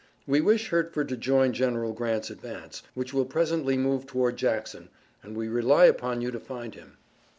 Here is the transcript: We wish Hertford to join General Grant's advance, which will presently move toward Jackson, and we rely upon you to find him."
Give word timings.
We 0.25 0.41
wish 0.41 0.69
Hertford 0.69 1.09
to 1.09 1.15
join 1.15 1.53
General 1.53 1.93
Grant's 1.93 2.31
advance, 2.31 2.81
which 2.95 3.13
will 3.13 3.23
presently 3.27 3.77
move 3.77 4.07
toward 4.07 4.35
Jackson, 4.35 4.89
and 5.21 5.37
we 5.37 5.47
rely 5.47 5.85
upon 5.85 6.21
you 6.21 6.31
to 6.31 6.39
find 6.39 6.73
him." 6.73 6.97